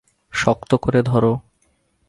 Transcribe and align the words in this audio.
শক্ত 0.33 0.71
করে 0.75 0.99
ধরো। 1.01 1.33